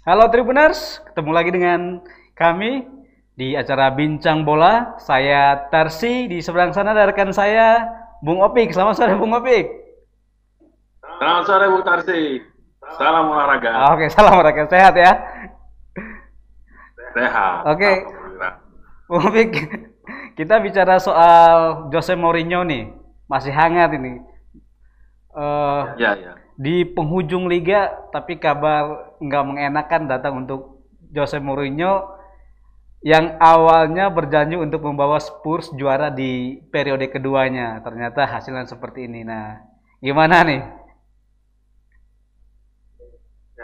Halo 0.00 0.32
Tribuners, 0.32 1.04
ketemu 1.12 1.30
lagi 1.30 1.50
dengan 1.52 1.80
kami 2.32 2.88
di 3.36 3.52
acara 3.52 3.92
Bincang 3.92 4.48
Bola. 4.48 4.96
Saya 4.96 5.68
Tarsi, 5.68 6.24
di 6.24 6.40
seberang 6.40 6.72
sana 6.72 6.96
ada 6.96 7.12
rekan 7.12 7.30
saya, 7.36 7.84
Bung 8.24 8.40
Opik. 8.40 8.72
Selamat 8.72 8.96
sore 8.96 9.14
Bung 9.20 9.36
Opik. 9.36 9.68
Selamat 11.20 11.42
sore 11.44 11.66
Bung 11.68 11.84
Tarsi. 11.84 12.40
Salam 12.96 13.28
olahraga. 13.28 13.70
Ah, 13.70 13.88
Oke, 13.92 14.08
salam 14.08 14.40
olahraga. 14.40 14.64
Sehat 14.66 14.94
ya? 14.96 15.12
Sehat. 17.12 17.60
Oke. 17.68 17.92
Bung 19.04 19.22
Opik, 19.28 19.50
kita 20.32 20.64
bicara 20.64 20.96
soal 20.96 21.92
Jose 21.92 22.16
Mourinho 22.16 22.64
nih. 22.64 22.88
Masih 23.28 23.52
hangat 23.52 23.92
ini. 23.94 24.16
Eh, 25.30 25.82
Ya, 26.00 26.16
ya. 26.18 26.32
di 26.58 26.82
penghujung 26.82 27.46
liga 27.46 27.94
tapi 28.10 28.34
kabar 28.42 29.09
nggak 29.20 29.44
mengenakan 29.46 30.02
datang 30.08 30.44
untuk 30.44 30.82
Jose 31.12 31.38
Mourinho 31.38 32.16
yang 33.00 33.40
awalnya 33.40 34.12
berjanji 34.12 34.60
untuk 34.60 34.84
membawa 34.84 35.16
Spurs 35.20 35.72
juara 35.72 36.12
di 36.12 36.60
periode 36.68 37.08
keduanya 37.08 37.80
ternyata 37.80 38.28
hasilnya 38.28 38.68
seperti 38.68 39.08
ini 39.08 39.24
nah 39.24 39.60
gimana 40.00 40.44
nih 40.44 40.80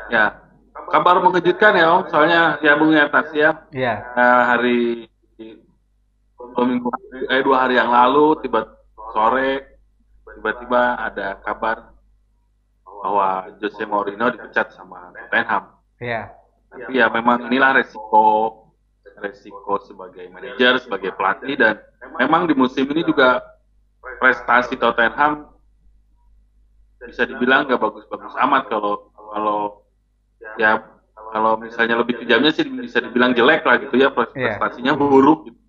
Ya. 0.06 0.38
Kabar 0.86 1.18
mengejutkan 1.18 1.74
ya 1.74 1.98
Om, 1.98 2.02
soalnya 2.12 2.62
ya 2.62 2.78
Bung 2.78 2.94
ya 2.94 3.08
ya. 3.74 3.94
Eh, 4.14 4.42
hari 4.46 4.78
dua 6.36 6.62
minggu 6.62 6.88
eh 7.26 7.42
dua 7.42 7.66
hari 7.66 7.74
yang 7.74 7.90
lalu 7.90 8.38
tiba 8.44 8.70
sore 9.10 9.66
tiba-tiba 10.36 11.00
ada 11.00 11.42
kabar 11.42 11.95
bahwa 13.02 13.52
Jose 13.60 13.84
Mourinho 13.84 14.32
dipecat 14.32 14.72
sama 14.72 15.12
Tottenham. 15.12 15.64
ya 16.00 16.32
Tapi 16.70 16.92
ya 17.00 17.06
memang 17.08 17.48
inilah 17.48 17.78
resiko 17.80 18.62
resiko 19.16 19.80
sebagai 19.80 20.28
manajer, 20.28 20.76
sebagai 20.76 21.16
pelatih 21.16 21.56
dan 21.56 21.80
memang 22.20 22.44
di 22.44 22.52
musim 22.52 22.84
ini 22.92 23.00
juga 23.00 23.40
prestasi 24.20 24.76
Tottenham 24.76 25.56
bisa 27.00 27.24
dibilang 27.24 27.64
nggak 27.64 27.80
bagus-bagus 27.80 28.34
amat 28.44 28.66
kalau 28.68 29.08
kalau 29.14 29.58
ya 30.60 30.84
kalau 31.32 31.56
misalnya 31.56 31.96
lebih 32.00 32.18
kejamnya 32.22 32.52
sih 32.52 32.66
bisa 32.66 33.00
dibilang 33.00 33.32
jelek 33.32 33.62
lah 33.64 33.76
gitu 33.80 33.94
ya 33.96 34.10
Iya. 34.10 34.56
prestasinya 34.58 34.92
buruk. 34.94 35.48
Gitu. 35.48 35.60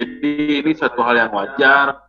Jadi 0.00 0.32
ini 0.64 0.70
suatu 0.72 1.00
hal 1.04 1.18
yang 1.18 1.32
wajar. 1.34 2.00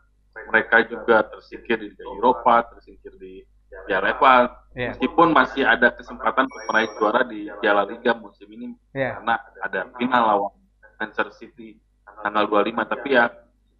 Mereka 0.46 0.86
juga 0.92 1.26
tersingkir 1.26 1.82
di 1.82 1.90
Eropa, 1.98 2.62
tersingkir 2.72 3.12
di 3.18 3.42
Piala 3.84 4.16
FA. 4.16 4.36
Iya. 4.76 4.92
Meskipun 4.92 5.32
masih 5.32 5.64
ada 5.64 5.88
kesempatan 5.96 6.52
untuk 6.52 6.64
meraih 6.68 6.92
juara 7.00 7.24
di 7.24 7.48
Piala 7.64 7.88
Liga 7.88 8.12
musim 8.20 8.52
ini 8.52 8.76
ya 8.92 9.16
karena 9.16 9.40
ada 9.64 9.88
final 9.96 10.24
lawan 10.28 10.54
Manchester 11.00 11.32
City 11.32 11.80
tanggal 12.20 12.44
25 12.52 12.92
tapi 12.92 13.16
ya 13.16 13.32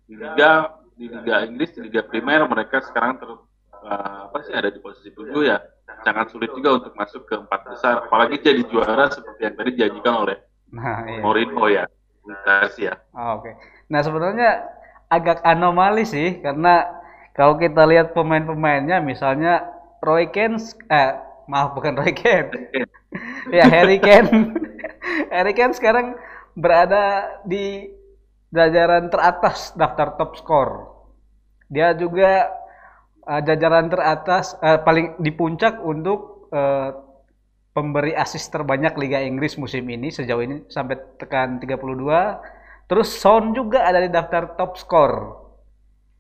di 0.08 0.16
liga 0.16 0.72
di 0.96 1.12
liga 1.12 1.44
Inggris 1.44 1.76
di 1.76 1.92
liga 1.92 2.00
primer 2.08 2.48
mereka 2.48 2.80
sekarang 2.80 3.20
ter 3.20 3.28
eh, 3.28 4.20
apa 4.32 4.40
sih 4.48 4.56
ada 4.56 4.72
di 4.72 4.80
posisi 4.80 5.12
tujuh 5.12 5.44
ya 5.44 5.60
sangat 6.08 6.32
sulit 6.32 6.56
juga 6.56 6.80
untuk 6.80 6.96
masuk 6.96 7.28
ke 7.28 7.36
empat 7.44 7.62
besar 7.76 8.08
apalagi 8.08 8.40
jadi 8.40 8.64
juara 8.64 9.12
seperti 9.12 9.52
yang 9.52 9.56
tadi 9.60 9.70
dijanjikan 9.76 10.16
oleh 10.24 10.38
nah 10.72 11.04
iya 11.04 11.20
Mourinho 11.20 11.66
ya 11.68 11.84
ya 12.80 12.94
Oh, 13.14 13.38
Oke. 13.38 13.54
Nah 13.92 14.02
sebenarnya 14.02 14.66
agak 15.14 15.46
anomali 15.46 16.08
sih 16.10 16.42
karena 16.42 16.90
kalau 17.38 17.60
kita 17.62 17.86
lihat 17.86 18.18
pemain-pemainnya 18.18 18.98
misalnya 19.04 19.75
Roy 20.02 20.30
Kane, 20.32 20.58
eh 20.90 21.12
maaf 21.48 21.76
bukan 21.78 21.94
Roy 21.98 22.14
Kane, 22.16 22.52
ya 23.58 23.66
Harry 23.70 23.98
Kane, 24.02 24.54
Harry 25.36 25.54
Kane 25.54 25.74
sekarang 25.76 26.16
berada 26.56 27.40
di 27.46 27.90
jajaran 28.54 29.12
teratas 29.12 29.76
daftar 29.76 30.16
top 30.16 30.32
skor. 30.40 30.70
Dia 31.70 31.94
juga 31.98 32.50
eh, 33.28 33.42
jajaran 33.46 33.88
teratas 33.92 34.56
eh, 34.62 34.80
paling 34.82 35.20
di 35.20 35.32
puncak 35.34 35.82
untuk 35.84 36.50
eh, 36.54 36.90
pemberi 37.76 38.16
asis 38.16 38.48
terbanyak 38.48 38.96
Liga 38.96 39.20
Inggris 39.20 39.60
musim 39.60 39.84
ini 39.92 40.08
sejauh 40.08 40.42
ini 40.42 40.64
sampai 40.72 40.96
tekan 41.20 41.60
32. 41.60 42.88
Terus 42.88 43.10
Son 43.18 43.52
juga 43.52 43.84
ada 43.84 44.00
di 44.00 44.10
daftar 44.14 44.56
top 44.56 44.78
skor. 44.80 45.12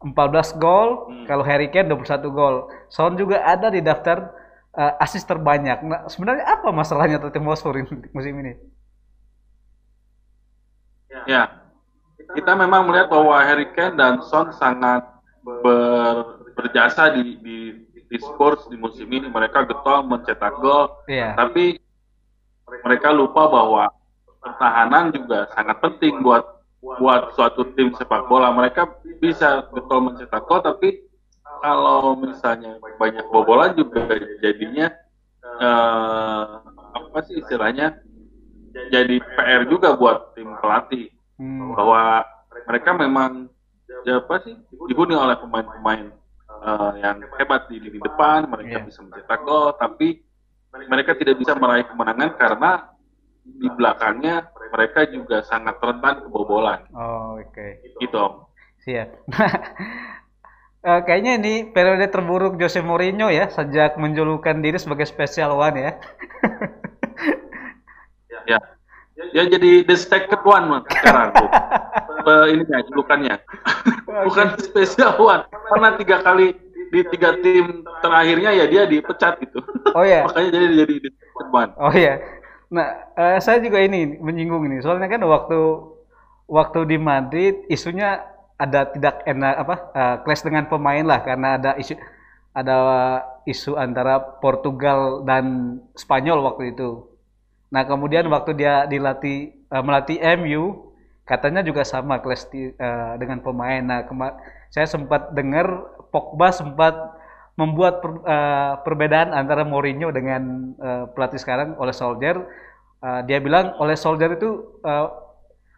14 0.06 0.54
gol, 0.56 1.10
Hmm. 1.10 1.26
kalau 1.26 1.42
Harry 1.42 1.68
Kane 1.68 1.90
21 1.90 2.30
gol. 2.30 2.56
Son 2.88 3.18
juga 3.18 3.42
ada 3.42 3.68
di 3.68 3.82
daftar 3.82 4.30
eh, 4.72 4.94
asis 5.02 5.24
terbanyak. 5.24 5.82
Nah, 5.82 6.06
sebenarnya 6.06 6.46
apa 6.46 6.68
masalahnya 6.70 7.18
Tottenham 7.18 7.50
Hotspur 7.50 7.74
musim 8.12 8.36
ini? 8.38 8.54
ya 11.26 11.48
kita 12.36 12.54
memang 12.54 12.86
melihat 12.86 13.08
bahwa 13.08 13.40
Harry 13.40 13.72
Kane 13.72 13.96
dan 13.96 14.22
Son 14.22 14.52
sangat 14.52 15.06
ber- 15.42 16.44
berjasa 16.54 17.14
di, 17.14 17.40
di 17.40 17.58
di 18.06 18.18
Spurs 18.20 18.68
di 18.70 18.78
musim 18.78 19.10
ini 19.10 19.26
mereka 19.28 19.66
getol 19.66 20.06
mencetak 20.06 20.60
gol 20.60 20.92
Iya. 21.08 21.34
tapi 21.34 21.80
mereka 22.84 23.10
lupa 23.10 23.48
bahwa 23.48 23.84
pertahanan 24.40 25.10
juga 25.10 25.50
sangat 25.54 25.78
penting 25.82 26.22
buat 26.22 26.55
buat 27.02 27.34
suatu 27.34 27.74
tim 27.74 27.90
sepak 27.98 28.30
bola. 28.30 28.54
Mereka 28.54 28.86
bisa 29.18 29.66
betul 29.74 30.06
mencetak 30.06 30.46
gol, 30.46 30.62
tapi 30.62 31.02
kalau 31.62 32.14
misalnya 32.16 32.78
banyak 33.02 33.26
bobolan 33.34 33.74
juga 33.74 34.06
jadinya 34.40 34.94
eh, 35.58 36.46
apa 36.94 37.18
sih 37.26 37.42
istilahnya 37.42 37.98
jadi 38.92 39.18
PR 39.18 39.66
juga 39.66 39.96
buat 39.96 40.36
tim 40.36 40.52
pelatih 40.62 41.10
Hmm. 41.36 41.76
bahwa 41.76 42.24
mereka 42.64 42.96
memang 42.96 43.52
ya 44.08 44.24
apa 44.24 44.40
sih 44.40 44.56
dihuni 44.88 45.20
oleh 45.20 45.36
pemain-pemain 45.36 46.16
eh, 46.64 46.92
yang 47.04 47.20
hebat 47.36 47.68
di 47.68 47.76
lini 47.76 48.00
depan, 48.00 48.48
mereka 48.48 48.80
Iya. 48.80 48.88
bisa 48.88 49.04
mencetak 49.04 49.44
gol, 49.44 49.76
tapi 49.76 50.24
mereka 50.88 51.12
tidak 51.20 51.36
bisa 51.36 51.52
meraih 51.60 51.84
kemenangan 51.92 52.40
karena 52.40 52.72
di 53.44 53.68
belakangnya 53.68 54.48
mereka 54.72 55.06
juga 55.10 55.42
sangat 55.46 55.78
rentan 55.82 56.26
kebobolan. 56.26 56.86
Oh, 56.94 57.38
oke. 57.38 57.68
Gitu, 58.02 58.16
Om. 58.16 58.34
Siap. 58.84 59.10
Eh, 60.86 61.02
kayaknya 61.02 61.42
ini 61.42 61.54
periode 61.74 62.06
terburuk 62.14 62.62
Jose 62.62 62.78
Mourinho 62.78 63.26
ya 63.34 63.50
sejak 63.50 63.98
menjulukan 63.98 64.62
diri 64.62 64.78
sebagai 64.78 65.10
special 65.10 65.58
one 65.58 65.82
ya. 65.82 65.92
Ya. 68.46 68.60
Ya 69.34 69.44
jadi 69.50 69.82
the 69.88 69.96
second 69.98 70.44
one 70.46 70.66
Mas, 70.70 70.84
sekarang 70.92 71.34
tuh. 71.40 71.50
Pe- 72.22 72.48
ininya 72.54 72.80
julukannya. 72.92 73.36
Bukan 74.06 74.48
special 74.62 75.18
one. 75.18 75.44
Karena 75.50 75.90
tiga 75.98 76.18
kali 76.22 76.54
di 76.94 77.02
tiga 77.10 77.34
tim 77.42 77.82
terakhirnya 78.06 78.54
ya 78.54 78.66
dia 78.70 78.84
dipecat 78.86 79.42
gitu. 79.42 79.64
Oh 79.98 80.06
ya. 80.06 80.28
Makanya 80.30 80.50
jadi 80.54 80.66
jadi 80.86 80.94
the 81.02 81.10
second 81.10 81.50
one. 81.50 81.72
Oh 81.82 81.94
iya. 81.96 82.22
Nah, 82.74 82.88
eh, 83.14 83.38
saya 83.42 83.62
juga 83.62 83.78
ini 83.82 84.18
menyinggung 84.18 84.66
ini. 84.66 84.82
Soalnya 84.82 85.08
kan 85.10 85.22
waktu 85.26 85.60
waktu 86.50 86.80
di 86.90 86.98
Madrid 87.02 87.54
isunya 87.70 88.22
ada 88.58 88.88
tidak 88.90 89.22
enak 89.28 89.54
apa 89.62 89.76
eh, 89.94 90.16
clash 90.26 90.44
dengan 90.46 90.66
pemain 90.72 91.04
lah 91.06 91.20
karena 91.26 91.60
ada 91.60 91.72
isu 91.78 91.94
ada 92.56 92.78
isu 93.46 93.76
antara 93.76 94.18
Portugal 94.42 95.22
dan 95.28 95.78
Spanyol 95.94 96.40
waktu 96.46 96.74
itu. 96.74 97.06
Nah, 97.74 97.84
kemudian 97.86 98.26
waktu 98.32 98.52
dia 98.58 98.86
dilatih 98.90 99.54
eh, 99.54 99.84
melatih 99.86 100.18
MU 100.22 100.94
katanya 101.28 101.62
juga 101.66 101.84
sama 101.86 102.22
clash 102.24 102.50
di- 102.54 102.74
eh, 102.76 103.14
dengan 103.22 103.42
pemain. 103.46 103.82
Nah, 103.84 104.02
saya 104.74 104.88
sempat 104.90 105.34
dengar 105.36 105.68
Pogba 106.14 106.50
sempat 106.54 106.96
membuat 107.56 108.04
per- 108.04 108.24
eh, 108.28 108.74
perbedaan 108.84 109.32
antara 109.32 109.64
Mourinho 109.64 110.12
dengan 110.12 110.76
eh, 110.76 111.04
pelatih 111.16 111.40
sekarang 111.40 111.80
oleh 111.80 111.96
Solskjaer. 111.96 112.38
Eh, 113.00 113.22
dia 113.28 113.40
bilang 113.40 113.76
oleh 113.80 113.96
Solskjaer 113.96 114.36
itu 114.36 114.80
eh, 114.84 115.08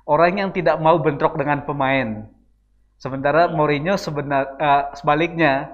orang 0.10 0.34
yang 0.42 0.50
tidak 0.54 0.82
mau 0.82 0.98
bentrok 0.98 1.38
dengan 1.38 1.62
pemain. 1.64 2.26
Sementara 2.98 3.46
Mourinho 3.54 3.94
sebenar 3.94 4.58
eh, 4.58 4.84
sebaliknya 4.98 5.70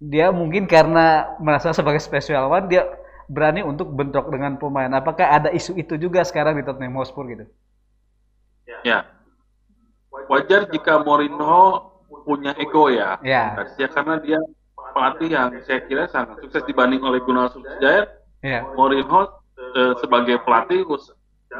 dia 0.00 0.32
mungkin 0.32 0.64
karena 0.64 1.36
merasa 1.40 1.72
sebagai 1.76 2.00
special 2.00 2.48
one 2.48 2.68
dia 2.68 2.88
berani 3.28 3.64
untuk 3.64 3.88
bentrok 3.92 4.28
dengan 4.28 4.60
pemain. 4.60 4.88
Apakah 4.92 5.28
ada 5.28 5.48
isu 5.52 5.76
itu 5.80 5.96
juga 5.96 6.24
sekarang 6.24 6.60
di 6.60 6.64
Tottenham 6.64 6.96
Hotspur 7.00 7.24
gitu? 7.28 7.44
Ya. 8.84 9.08
Wajar 10.28 10.68
jika 10.68 11.00
Mourinho 11.00 11.88
punya 12.28 12.52
ego 12.60 12.92
ya. 12.92 13.16
Ya. 13.24 13.56
Ya 13.80 13.88
karena 13.88 14.20
dia 14.20 14.40
pelatih 14.92 15.28
yang 15.30 15.48
saya 15.64 15.80
kira 15.86 16.06
sangat 16.10 16.40
sukses 16.44 16.62
dibanding 16.66 17.02
oleh 17.02 17.22
Gunnar 17.24 17.50
Solskjaer. 17.54 18.10
Iya. 18.40 18.64
Mourinho 18.72 19.28
eh, 19.76 19.94
sebagai 20.00 20.40
pelatih 20.42 20.84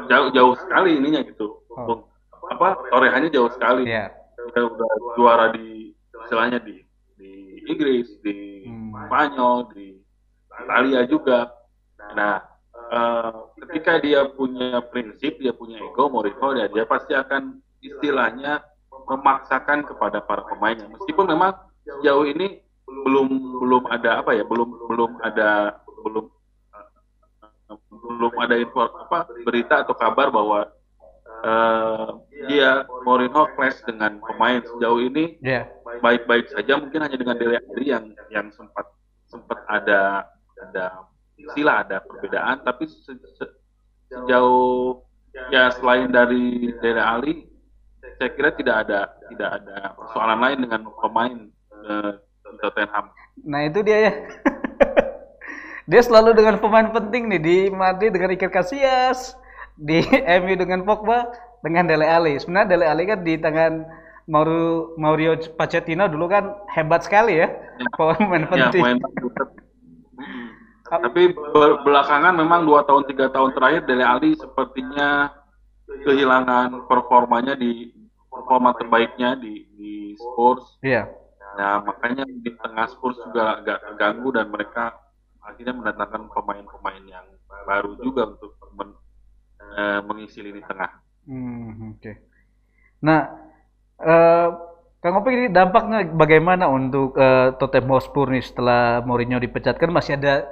jauh 0.09 0.29
jauh 0.33 0.55
sekali 0.57 0.97
ininya 0.97 1.21
gitu. 1.25 1.61
Oh. 1.73 2.07
Apa 2.49 2.77
torehannya 2.89 3.29
jauh 3.29 3.51
sekali. 3.53 3.87
Iya. 3.87 4.11
Dia 4.55 4.63
udah 4.65 4.91
juara 5.15 5.45
di 5.53 5.93
istilahnya 6.25 6.59
di 6.61 6.81
di 7.15 7.61
Inggris, 7.69 8.09
di 8.25 8.51
Hmm. 8.61 8.93
Spanyol, 9.09 9.57
di 9.73 9.97
Italia 10.61 11.01
juga. 11.09 11.49
Nah, 12.13 12.43
uh, 12.93 13.49
ketika 13.65 13.97
dia 13.97 14.29
punya 14.29 14.83
prinsip, 14.93 15.41
dia 15.41 15.55
punya 15.55 15.81
ego, 15.81 16.11
Mourinho 16.11 16.53
ya 16.57 16.69
dia 16.69 16.85
pasti 16.85 17.17
akan 17.17 17.57
istilahnya 17.81 18.61
memaksakan 19.09 19.83
kepada 19.87 20.21
para 20.21 20.45
pemainnya. 20.45 20.87
Meskipun 20.93 21.25
memang 21.25 21.57
sejauh 21.83 22.25
ini 22.29 22.61
belum 23.05 23.27
belum 23.59 23.83
ada 23.89 24.21
apa 24.23 24.35
ya, 24.35 24.43
belum 24.45 24.69
belum 24.89 25.11
ada 25.23 25.79
belum 26.03 26.25
belum 27.91 28.33
ada 28.35 28.55
info 28.59 28.83
apa 28.83 29.27
berita 29.47 29.87
atau 29.87 29.95
kabar 29.95 30.27
bahwa 30.27 30.67
uh, 31.45 32.19
dia 32.47 32.83
Mourinho 33.07 33.47
clash 33.55 33.79
dengan 33.87 34.19
pemain 34.19 34.59
sejauh 34.59 34.99
ini 35.01 35.39
yeah. 35.39 35.67
baik-baik 36.03 36.51
saja 36.51 36.77
mungkin 36.77 37.05
hanya 37.05 37.17
dengan 37.17 37.35
Dele 37.37 37.63
Alli 37.63 37.85
yang 37.87 38.05
yang 38.33 38.47
sempat 38.51 38.91
sempat 39.31 39.63
ada 39.71 40.27
ada 40.59 41.07
istilah 41.39 41.87
ada 41.87 42.03
perbedaan 42.03 42.61
tapi 42.61 42.85
se, 42.89 43.15
se, 43.15 43.45
sejauh 44.11 45.01
ya 45.49 45.71
selain 45.79 46.11
dari 46.11 46.75
Dele 46.83 47.01
Alli 47.01 47.35
saya 48.19 48.29
kira 48.35 48.53
tidak 48.53 48.85
ada 48.87 49.09
tidak 49.31 49.49
ada 49.61 49.97
persoalan 49.97 50.39
lain 50.41 50.59
dengan 50.67 50.81
pemain 50.99 51.37
uh, 51.87 52.13
Tottenham. 52.61 53.09
Nah 53.41 53.65
itu 53.65 53.81
dia 53.81 53.97
ya. 53.97 54.13
dia 55.91 56.01
selalu 56.05 56.37
dengan 56.37 56.61
pemain 56.61 56.87
penting 56.93 57.27
nih 57.27 57.41
di 57.41 57.57
Madrid 57.73 58.13
dengan 58.13 58.31
Iker 58.31 58.53
Casillas, 58.53 59.33
di 59.75 60.05
MU 60.41 60.53
dengan 60.55 60.85
Pogba 60.85 61.33
dengan 61.65 61.89
Dele 61.89 62.05
Alli. 62.05 62.37
Sebenarnya 62.37 62.69
Dele 62.77 62.85
Alli 62.85 63.03
kan 63.09 63.19
di 63.25 63.33
tangan 63.41 63.73
Mauro 64.29 64.93
Maurio 65.01 65.33
Pochettino 65.57 66.05
dulu 66.05 66.29
kan 66.29 66.53
hebat 66.71 67.01
sekali 67.03 67.41
ya, 67.41 67.49
ya. 67.49 67.87
pemain 67.97 68.45
ya, 68.45 68.49
penting. 68.49 68.83
Ya, 68.85 68.97
Tapi 70.91 71.31
belakangan 71.87 72.35
memang 72.35 72.67
dua 72.67 72.83
tahun 72.83 73.07
tiga 73.07 73.31
tahun 73.31 73.55
terakhir 73.55 73.87
Dele 73.87 74.05
Alli 74.05 74.35
sepertinya 74.37 75.31
kehilangan 76.03 76.87
performanya 76.87 77.55
di 77.55 77.91
performa 78.27 78.75
terbaiknya 78.75 79.39
di 79.39 79.67
di 79.75 79.93
Spurs. 80.19 80.79
Iya. 80.83 81.20
Nah 81.57 81.83
makanya 81.83 82.23
di 82.27 82.51
tengah 82.55 82.87
Spurs 82.87 83.19
juga 83.27 83.59
agak 83.59 83.77
terganggu 83.87 84.29
dan 84.35 84.47
mereka 84.47 84.95
akhirnya 85.41 85.73
mendatangkan 85.73 86.29
pemain-pemain 86.31 87.03
yang 87.09 87.27
baru 87.65 87.97
juga 87.99 88.29
untuk 88.29 88.55
men, 88.77 88.93
uh, 89.59 89.99
mengisi 90.05 90.39
lini 90.45 90.61
tengah. 90.63 91.01
Hmm, 91.25 91.97
Oke. 91.97 92.01
Okay. 92.01 92.15
Nah, 93.01 93.25
uh, 94.01 94.47
Kang 95.01 95.17
Opik 95.17 95.33
ini 95.33 95.49
dampaknya 95.49 96.05
bagaimana 96.13 96.69
untuk 96.69 97.17
uh, 97.17 97.57
Tottenham 97.57 97.97
Hotspur 97.97 98.29
nih 98.29 98.45
setelah 98.45 99.01
Mourinho 99.01 99.41
dipecatkan 99.41 99.89
masih 99.89 100.21
ada 100.21 100.45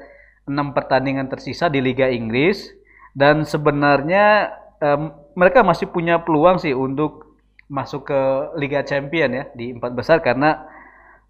enam 0.49 0.73
pertandingan 0.73 1.29
tersisa 1.29 1.69
di 1.69 1.77
Liga 1.77 2.09
Inggris 2.09 2.73
dan 3.13 3.45
sebenarnya 3.45 4.49
um, 4.81 5.13
mereka 5.37 5.61
masih 5.61 5.93
punya 5.93 6.25
peluang 6.25 6.57
sih 6.57 6.73
untuk 6.73 7.37
masuk 7.69 8.09
ke 8.09 8.21
Liga 8.57 8.81
Champion 8.81 9.29
ya 9.29 9.43
di 9.53 9.77
empat 9.77 9.93
besar 9.93 10.25
karena 10.25 10.65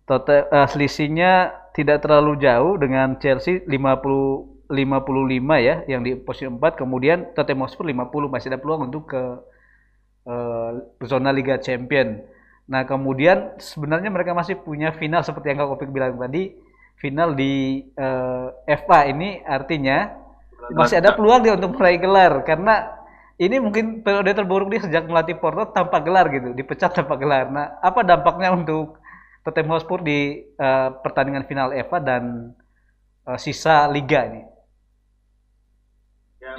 total 0.10 0.50
uh, 0.50 0.66
selisihnya 0.66 1.54
tidak 1.78 2.02
terlalu 2.02 2.42
jauh 2.42 2.82
dengan 2.82 3.22
Chelsea 3.22 3.62
50 3.70 4.66
55 4.70 4.78
ya 5.62 5.76
yang 5.86 6.02
di 6.02 6.18
posisi 6.18 6.50
4 6.50 6.58
kemudian 6.78 7.34
Tottenham 7.38 7.70
Hotspur 7.70 7.86
50 7.86 8.34
masih 8.34 8.48
ada 8.54 8.60
peluang 8.62 8.90
untuk 8.90 9.14
ke 9.14 9.22
uh, 10.30 10.70
zona 11.06 11.34
Liga 11.34 11.58
Champion. 11.58 12.22
Nah, 12.70 12.86
kemudian 12.86 13.58
sebenarnya 13.58 14.14
mereka 14.14 14.38
masih 14.38 14.62
punya 14.62 14.94
final 14.94 15.26
seperti 15.26 15.50
yang 15.50 15.66
Kak 15.66 15.74
Kopik 15.74 15.90
bilang 15.90 16.22
tadi, 16.22 16.54
final 17.02 17.34
di 17.34 17.82
uh, 17.98 18.54
eh, 18.70 18.78
FA 18.86 19.10
ini 19.10 19.42
artinya 19.42 20.14
masih 20.70 21.02
ada 21.02 21.18
peluang 21.18 21.42
dia 21.42 21.58
untuk 21.58 21.74
meraih 21.80 21.98
gelar 21.98 22.46
karena 22.46 22.94
ini 23.40 23.58
mungkin 23.58 24.04
periode 24.04 24.36
terburuk 24.36 24.70
dia 24.70 24.84
sejak 24.86 25.08
melatih 25.08 25.40
Porto 25.40 25.72
tanpa 25.74 26.04
gelar 26.04 26.30
gitu, 26.30 26.54
dipecat 26.54 26.94
tanpa 26.94 27.18
gelar. 27.18 27.50
Nah, 27.50 27.82
apa 27.82 28.06
dampaknya 28.06 28.54
untuk 28.54 28.99
Tottenham 29.44 29.80
Hotspur 29.80 30.03
di 30.03 30.44
uh, 30.59 30.89
pertandingan 31.00 31.47
final 31.47 31.71
FA 31.88 32.00
dan 32.03 32.53
uh, 33.24 33.39
sisa 33.39 33.88
liga 33.88 34.27
ini? 34.27 34.44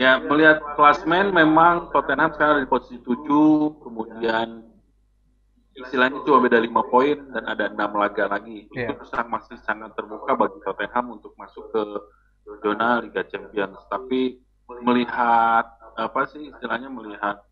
Ya, 0.00 0.16
melihat 0.16 0.64
klasmen 0.80 1.34
memang 1.34 1.92
Tottenham 1.92 2.32
sekarang 2.32 2.64
di 2.64 2.68
posisi 2.68 2.96
7, 3.04 3.84
kemudian 3.84 4.64
istilahnya 5.76 6.24
cuma 6.24 6.40
beda 6.44 6.56
5 6.60 6.92
poin 6.92 7.16
dan 7.36 7.44
ada 7.48 7.68
6 7.68 7.76
laga 7.76 8.24
lagi. 8.32 8.68
Yeah. 8.72 8.96
Itu 8.96 9.04
masih 9.28 9.56
sangat 9.64 9.92
terbuka 9.96 10.36
bagi 10.36 10.58
Tottenham 10.64 11.20
untuk 11.20 11.36
masuk 11.36 11.68
ke 11.72 11.82
zona 12.64 13.04
Liga 13.04 13.24
Champions. 13.28 13.76
Tapi 13.92 14.40
melihat 14.80 15.68
apa 15.98 16.20
sih 16.32 16.48
istilahnya 16.48 16.88
melihat 16.88 17.44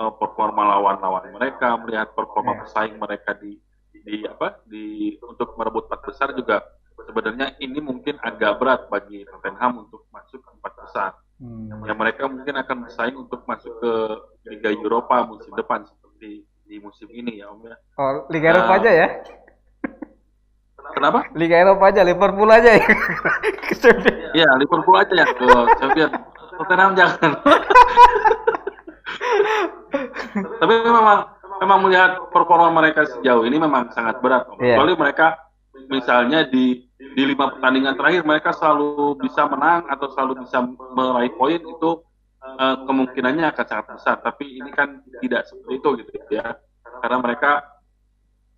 uh, 0.00 0.12
performa 0.16 0.78
lawan-lawan 0.78 1.28
mereka, 1.34 1.76
melihat 1.82 2.14
performa 2.16 2.56
yeah. 2.56 2.60
pesaing 2.64 2.96
mereka 2.96 3.36
di 3.36 3.58
di 4.02 4.26
apa 4.26 4.60
di 4.66 5.16
untuk 5.22 5.54
merebut 5.54 5.86
empat 5.86 6.00
besar 6.06 6.28
juga 6.34 6.62
sebenarnya 7.06 7.56
ini 7.58 7.78
mungkin 7.82 8.18
agak 8.22 8.58
berat 8.62 8.86
bagi 8.86 9.24
Tottenham 9.26 9.86
untuk 9.86 10.06
masuk 10.14 10.40
ke 10.42 10.50
empat 10.60 10.72
besar. 10.86 11.10
Hmm. 11.42 11.82
Ya 11.82 11.94
mereka 11.96 12.30
mungkin 12.30 12.54
akan 12.54 12.86
bersaing 12.86 13.16
untuk 13.18 13.42
masuk 13.50 13.74
ke 13.82 13.92
Liga 14.46 14.70
Eropa 14.70 15.26
musim 15.26 15.50
depan 15.58 15.82
seperti 15.82 16.46
di 16.46 16.76
musim 16.78 17.10
ini 17.10 17.42
ya 17.42 17.50
Om 17.50 17.66
ya. 17.66 17.76
Oh, 17.98 18.26
Liga 18.30 18.54
Eropa 18.54 18.78
aja 18.78 18.90
ya? 18.90 19.08
Kenapa? 20.92 21.24
Liga 21.34 21.56
Eropa 21.58 21.84
aja, 21.90 22.02
Liverpool 22.06 22.50
aja 22.50 22.70
ya. 22.78 22.86
Iya, 24.32 24.46
Liverpool 24.56 24.94
aja 24.94 25.10
ya 25.10 25.26
ke 25.26 25.46
champion. 25.82 26.10
Tottenham 26.54 26.94
jangan. 26.94 27.34
Tapi 30.62 30.74
memang 30.86 31.26
memang 31.62 31.78
melihat 31.86 32.18
performa 32.34 32.68
mereka 32.74 33.06
sejauh 33.06 33.46
ini 33.46 33.56
memang 33.62 33.94
sangat 33.94 34.18
berat. 34.18 34.50
Yeah. 34.58 34.76
Kecuali 34.76 34.98
mereka 34.98 35.38
misalnya 35.86 36.42
di 36.50 36.90
di 36.98 37.22
lima 37.22 37.54
pertandingan 37.54 37.94
terakhir 37.94 38.22
mereka 38.26 38.50
selalu 38.50 39.22
bisa 39.22 39.46
menang 39.46 39.86
atau 39.86 40.10
selalu 40.10 40.42
bisa 40.42 40.58
meraih 40.66 41.30
poin 41.38 41.62
itu 41.62 41.90
uh, 42.42 42.76
kemungkinannya 42.84 43.46
akan 43.54 43.66
sangat 43.70 43.86
besar. 43.94 44.16
Tapi 44.18 44.44
ini 44.58 44.70
kan 44.74 45.06
tidak 45.22 45.46
seperti 45.46 45.72
itu 45.78 45.88
gitu 46.02 46.10
ya, 46.34 46.58
karena 47.00 47.18
mereka 47.22 47.62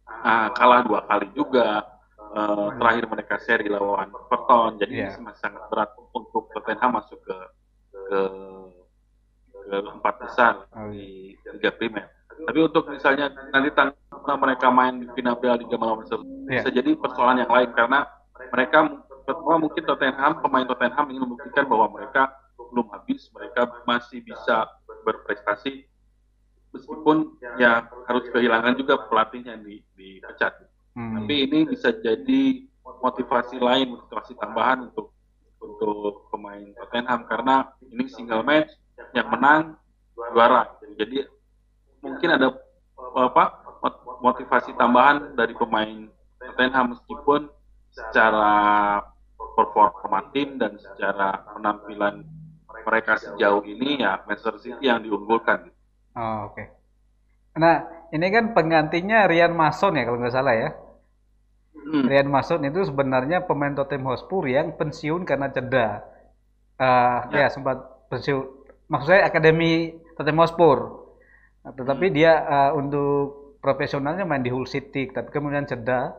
uh, 0.09 0.49
kalah 0.57 0.81
dua 0.83 1.05
kali 1.05 1.29
juga. 1.37 1.85
Uh, 2.35 2.75
terakhir 2.83 3.07
mereka 3.07 3.35
seri 3.47 3.71
lawan 3.71 4.11
Everton, 4.11 4.75
jadi 4.83 5.07
yeah. 5.07 5.23
masih 5.23 5.39
sangat 5.39 5.71
berat 5.71 5.95
untuk 6.11 6.51
Tottenham 6.51 6.99
masuk 6.99 7.23
ke 7.23 7.39
ke, 7.95 8.21
ke 9.55 9.77
empat 9.95 10.15
besar 10.19 10.67
oh, 10.75 10.91
di 10.91 11.39
Liga 11.55 11.71
Primer. 11.79 12.11
Tapi 12.45 12.59
untuk 12.61 12.91
misalnya 12.91 13.31
nanti 13.55 13.71
tanggal 13.73 14.37
mereka 14.41 14.69
main 14.73 15.01
di 15.01 15.07
final 15.15 15.39
Piala 15.39 15.61
Liga 15.61 15.77
malam 15.79 16.03
yeah. 16.05 16.61
bisa 16.61 16.69
jadi 16.73 16.97
persoalan 16.99 17.45
yang 17.45 17.53
lain 17.53 17.71
karena 17.77 18.09
mereka 18.51 18.79
pertama 19.25 19.57
mungkin 19.69 19.83
Tottenham 19.85 20.33
pemain 20.45 20.67
Tottenham 20.69 21.07
ingin 21.13 21.23
membuktikan 21.25 21.65
bahwa 21.65 21.87
mereka 21.93 22.33
belum 22.73 22.87
habis 22.93 23.31
mereka 23.33 23.71
masih 23.89 24.21
bisa 24.21 24.69
berprestasi 25.05 25.89
meskipun 26.75 27.39
ya 27.57 27.87
harus 28.11 28.27
kehilangan 28.35 28.75
juga 28.75 29.07
pelatihnya 29.07 29.61
di 29.63 29.81
dipecat 29.95 30.67
hmm. 30.99 31.23
tapi 31.23 31.35
ini 31.47 31.59
bisa 31.71 31.95
jadi 31.95 32.67
motivasi 33.01 33.63
lain 33.63 33.95
motivasi 33.95 34.35
tambahan 34.37 34.91
untuk 34.91 35.15
untuk 35.63 36.29
pemain 36.29 36.65
Tottenham 36.77 37.25
karena 37.31 37.57
ini 37.89 38.05
single 38.11 38.45
match 38.45 38.75
yang 39.17 39.31
menang 39.33 39.79
juara 40.35 40.69
jadi 40.99 41.25
mungkin 42.05 42.29
ada 42.37 42.53
apa 43.17 43.45
motivasi 44.21 44.77
tambahan 44.77 45.33
dari 45.37 45.57
pemain 45.57 46.09
Tottenham 46.41 46.97
meskipun 46.97 47.49
secara 47.93 48.53
performa 49.55 50.29
tim 50.35 50.61
dan 50.61 50.77
secara 50.77 51.45
penampilan 51.57 52.25
mereka 52.85 53.17
sejauh 53.17 53.65
ini 53.65 54.03
ya 54.03 54.21
Manchester 54.29 54.61
City 54.61 54.91
yang 54.91 55.01
diunggulkan. 55.01 55.71
Oh, 56.15 56.51
oke. 56.51 56.55
Okay. 56.59 56.67
Nah, 57.55 58.09
ini 58.11 58.27
kan 58.35 58.51
penggantinya 58.51 59.31
Rian 59.31 59.55
Mason 59.55 59.95
ya 59.95 60.03
kalau 60.05 60.19
nggak 60.19 60.35
salah 60.35 60.55
ya. 60.59 60.71
Hmm. 61.75 62.05
Rian 62.11 62.27
Mason 62.27 62.61
itu 62.67 62.83
sebenarnya 62.83 63.47
pemain 63.47 63.73
Tottenham 63.73 64.11
Hotspur 64.11 64.51
yang 64.51 64.75
pensiun 64.75 65.23
karena 65.23 65.55
cedera. 65.55 66.03
Uh, 66.75 67.31
ya. 67.31 67.47
ya 67.47 67.49
sempat 67.55 67.79
pensiun. 68.11 68.43
Maksud 68.91 69.07
saya 69.07 69.31
akademi 69.31 69.95
Tottenham 70.19 70.43
Hotspur. 70.43 71.04
Nah, 71.65 71.73
tetapi 71.73 72.13
hmm. 72.13 72.15
dia 72.15 72.33
uh, 72.45 72.71
untuk 72.77 73.57
profesionalnya 73.65 74.29
main 74.29 74.45
di 74.45 74.53
Hull 74.53 74.69
City, 74.69 75.09
tapi 75.09 75.33
kemudian 75.33 75.65
cedera 75.65 76.13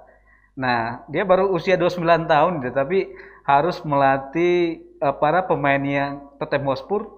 Nah, 0.55 1.03
dia 1.11 1.27
baru 1.27 1.51
usia 1.51 1.75
29 1.75 2.31
tahun, 2.31 2.63
tapi 2.71 3.11
harus 3.43 3.83
melatih 3.83 4.81
uh, 5.03 5.11
para 5.11 5.43
pemain 5.43 5.83
yang 5.83 6.31
Tottenham 6.39 6.71
Hotspur 6.71 7.11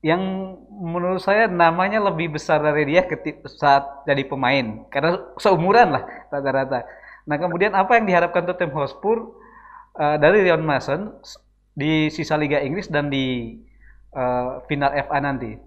yang 0.00 0.22
menurut 0.70 1.18
saya 1.18 1.50
namanya 1.50 1.98
lebih 1.98 2.38
besar 2.38 2.62
dari 2.62 2.86
dia 2.86 3.02
saat 3.50 4.06
jadi 4.06 4.22
pemain 4.30 4.86
karena 4.94 5.20
seumuran 5.36 5.90
lah 5.90 6.02
rata-rata. 6.30 6.86
Nah 7.26 7.36
kemudian 7.36 7.74
apa 7.74 7.98
yang 7.98 8.06
diharapkan 8.06 8.46
Tottenham 8.46 8.78
Hotspur 8.78 9.36
uh, 9.98 10.16
dari 10.22 10.46
Rion 10.46 10.62
Mason 10.62 11.18
di 11.74 12.14
sisa 12.14 12.38
Liga 12.38 12.62
Inggris 12.62 12.86
dan 12.86 13.10
di 13.10 13.58
uh, 14.14 14.62
final 14.70 14.94
FA 15.02 15.18
nanti? 15.18 15.58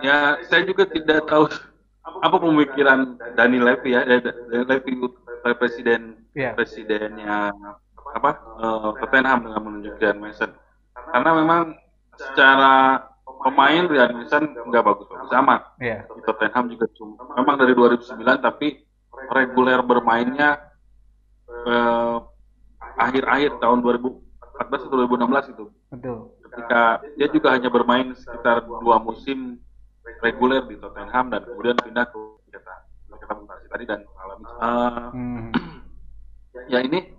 Ya, 0.00 0.38
saya 0.46 0.62
juga 0.64 0.86
tidak 0.86 1.26
tahu 1.26 1.50
apa 2.22 2.36
pemikiran 2.38 3.18
Dani 3.34 3.58
Levy 3.58 3.92
ya, 3.92 4.06
Dani 4.06 4.64
Levy 4.66 4.92
presiden 5.56 6.20
yeah. 6.36 6.52
presidennya 6.54 7.52
apa 8.10 8.30
uh, 8.58 8.90
Tottenham 8.98 9.46
dengan 9.46 9.60
menunjuk 9.62 9.94
Ryan 10.02 10.18
Mason 10.18 10.50
karena 11.14 11.30
memang 11.36 11.62
secara 12.18 13.06
pemain 13.46 13.86
Ryan 13.86 14.12
Mason 14.18 14.44
nggak 14.68 14.84
bagus-bagus 14.84 15.32
amat 15.44 15.60
yeah. 15.78 16.04
di 16.10 16.20
Tottenham 16.26 16.64
juga 16.74 16.86
cuma 16.98 17.22
memang 17.38 17.56
dari 17.56 17.72
2009 17.72 18.20
tapi 18.42 18.82
reguler 19.30 19.80
bermainnya 19.84 20.58
uh, 21.66 22.18
akhir-akhir 22.98 23.62
tahun 23.62 23.78
2014 23.84 24.86
atau 24.90 24.96
2016 25.06 25.54
itu 25.54 25.64
Betul. 25.94 26.18
ketika 26.50 26.82
dia 27.16 27.28
juga 27.30 27.48
hanya 27.54 27.70
bermain 27.70 28.12
sekitar 28.12 28.66
dua 28.66 28.98
musim 28.98 29.62
reguler 30.20 30.62
di 30.68 30.76
Tottenham 30.76 31.32
dan 31.32 31.42
kemudian 31.44 31.76
pindah 31.80 32.06
ke 32.08 32.20
kita 32.52 32.74
kita 33.10 33.34
tadi 33.70 33.84
dan 33.88 34.00
alami 34.20 34.44
uh, 34.46 35.08
hmm. 35.12 35.50
ya 36.68 36.80
ini 36.84 37.12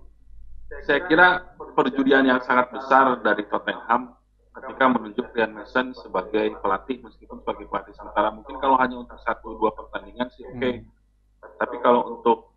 saya 0.87 1.03
kira 1.05 1.57
perjudian 1.75 2.25
yang 2.25 2.39
sangat 2.45 2.71
besar 2.71 3.19
dari 3.21 3.43
Tottenham 3.51 4.15
ketika 4.51 4.83
menunjuk 4.91 5.31
Ryan 5.31 5.51
Mason 5.55 5.95
sebagai 5.95 6.59
pelatih 6.59 6.99
meskipun 7.03 7.39
sebagai 7.43 7.67
pelatih 7.71 7.95
sementara 7.95 8.31
mungkin 8.35 8.59
kalau 8.59 8.75
hanya 8.79 8.99
untuk 8.99 9.19
satu 9.23 9.55
dua 9.55 9.71
pertandingan 9.71 10.27
sih 10.35 10.43
oke 10.47 10.59
okay. 10.59 10.73
hmm. 10.83 11.55
tapi 11.59 11.75
kalau 11.79 12.19
untuk 12.19 12.51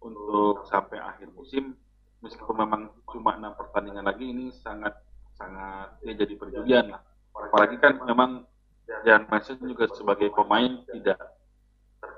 untuk 0.00 0.64
sampai 0.70 0.96
akhir 0.96 1.28
musim 1.36 1.76
meskipun 2.24 2.56
memang 2.56 2.92
cuma 3.10 3.36
enam 3.36 3.52
pertandingan 3.56 4.06
lagi 4.06 4.28
ini 4.28 4.52
sangat 4.62 4.92
sangat 5.36 5.96
ya 6.04 6.12
jadi 6.14 6.34
perjudian 6.36 6.92
lah 6.92 7.02
apalagi 7.32 7.80
kan 7.80 7.96
memang 8.04 8.44
Ryan 9.06 9.24
Mason 9.30 9.58
juga 9.62 9.86
sebagai 9.94 10.28
pemain 10.34 10.82
tidak 10.90 11.20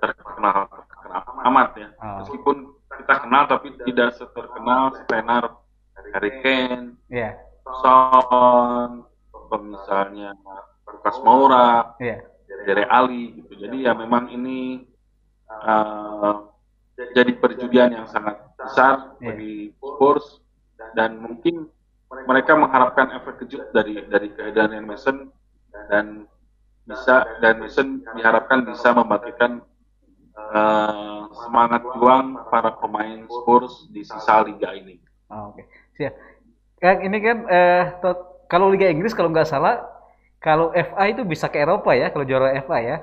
terkenal 0.03 0.67
terkenal 0.71 1.23
amat 1.47 1.69
ya 1.79 1.89
oh. 1.99 2.23
meskipun 2.23 2.57
kita 3.03 3.15
kenal 3.25 3.43
tapi 3.51 3.69
tidak 3.87 4.15
seterkenal 4.15 4.95
setenar 4.95 5.63
Harry 6.13 6.33
Kane, 6.45 6.99
yeah. 7.09 7.39
Son, 7.81 9.07
misalnya 9.63 10.35
Lukas 10.89 11.17
Moura, 11.25 11.95
yeah. 12.03 12.21
Dere 12.67 12.85
Ali 12.91 13.39
gitu. 13.39 13.55
Jadi 13.57 13.89
ya 13.89 13.97
memang 13.97 14.29
ini 14.33 14.85
uh, 15.49 16.51
jadi 17.17 17.33
perjudian 17.39 17.97
yang 17.97 18.07
sangat 18.11 18.41
besar 18.59 19.17
yeah. 19.21 19.33
bagi 19.33 19.57
Spurs 19.79 20.43
dan 20.99 21.21
mungkin 21.23 21.71
mereka 22.29 22.53
mengharapkan 22.53 23.09
efek 23.17 23.47
kejut 23.47 23.73
dari 23.73 24.05
dari 24.09 24.29
kehadiran 24.37 24.85
Mason 24.85 25.33
dan 25.89 26.29
bisa 26.83 27.23
dan 27.39 27.63
Mason 27.63 28.03
diharapkan 28.19 28.67
bisa 28.67 28.91
membangkitkan 28.91 29.63
uh, 30.35 31.31
semangat 31.47 31.83
juang 31.95 32.43
para 32.51 32.75
pemain 32.75 33.23
Spurs 33.31 33.87
di 33.95 34.03
sisa 34.03 34.43
liga 34.43 34.75
ini. 34.75 34.99
Oh, 35.31 35.55
Oke, 35.55 35.63
okay. 35.63 35.67
siap. 35.97 36.15
Kan 36.83 36.97
ini 37.07 37.19
kan 37.23 37.37
eh, 37.47 37.83
kalau 38.51 38.69
Liga 38.69 38.91
Inggris 38.91 39.15
kalau 39.15 39.31
nggak 39.31 39.49
salah, 39.49 39.81
kalau 40.43 40.75
FA 40.75 41.05
itu 41.09 41.23
bisa 41.23 41.47
ke 41.47 41.63
Eropa 41.63 41.95
ya, 41.95 42.11
kalau 42.11 42.27
juara 42.27 42.53
FA 42.67 42.79
ya. 42.83 42.97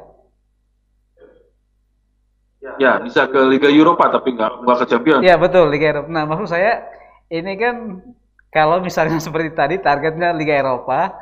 Ya, 2.76 3.00
bisa 3.00 3.24
ke 3.32 3.40
Liga 3.48 3.72
Eropa 3.72 4.12
tapi 4.12 4.36
nggak 4.36 4.68
nggak 4.68 4.78
ke 4.84 4.86
Champions. 4.92 5.24
Ya 5.24 5.40
betul 5.40 5.72
Liga 5.72 5.96
Eropa. 5.96 6.12
Nah 6.12 6.28
maksud 6.28 6.52
saya 6.52 6.86
ini 7.32 7.56
kan 7.56 8.04
kalau 8.52 8.84
misalnya 8.84 9.18
seperti 9.26 9.56
tadi 9.56 9.76
targetnya 9.80 10.36
Liga 10.36 10.60
Eropa, 10.60 11.16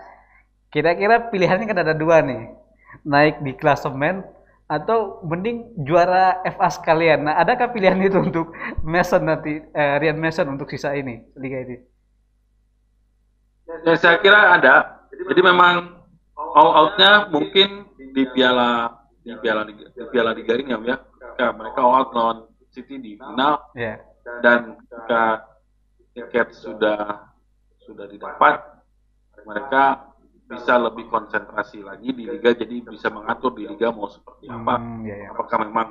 kira-kira 0.78 1.34
pilihannya 1.34 1.66
kan 1.66 1.82
ada 1.82 1.98
dua 1.98 2.22
nih, 2.22 2.54
naik 3.02 3.42
di 3.42 3.58
klasemen 3.58 4.22
atau 4.70 5.26
mending 5.26 5.74
juara 5.82 6.38
FA 6.46 6.70
sekalian. 6.70 7.26
Nah, 7.26 7.34
adakah 7.42 7.74
pilihan 7.74 7.98
itu 7.98 8.22
untuk 8.22 8.54
Mason 8.86 9.26
nanti, 9.26 9.58
eh, 9.58 9.96
Rian 9.98 10.22
Mason 10.22 10.46
untuk 10.46 10.70
sisa 10.70 10.94
ini 10.94 11.26
liga 11.34 11.66
ini? 11.66 11.82
Ya, 13.90 13.98
saya 13.98 14.22
kira 14.22 14.54
ada. 14.54 15.02
Jadi 15.10 15.42
memang 15.42 15.98
all 16.38 16.72
outnya 16.86 17.26
mungkin 17.34 17.90
di 17.98 18.30
piala 18.38 19.02
di 19.26 19.34
piala 19.42 19.66
di 19.66 19.74
piala 20.14 20.32
liga 20.38 20.54
ini 20.62 20.78
ya. 20.86 21.02
ya 21.42 21.48
mereka 21.58 21.82
all 21.82 22.06
out 22.06 22.10
lawan 22.14 22.38
City 22.70 23.02
di 23.02 23.18
final. 23.18 23.66
Yeah. 23.74 23.98
Dan 24.46 24.78
ketika 24.86 25.48
tiket 26.14 26.54
sudah 26.54 27.34
sudah 27.82 28.06
didapat, 28.06 28.62
mereka 29.42 30.14
bisa 30.48 30.80
lebih 30.80 31.12
konsentrasi 31.12 31.84
lagi 31.84 32.16
di 32.16 32.24
liga 32.24 32.56
jadi 32.56 32.80
bisa 32.88 33.12
mengatur 33.12 33.52
di 33.52 33.68
liga 33.68 33.92
mau 33.92 34.08
seperti 34.08 34.48
apa 34.48 34.80
hmm, 34.80 35.04
ya, 35.04 35.16
ya. 35.28 35.28
apakah 35.36 35.58
memang 35.68 35.88